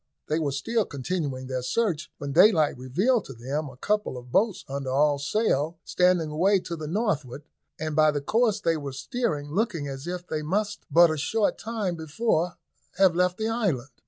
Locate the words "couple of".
3.77-4.31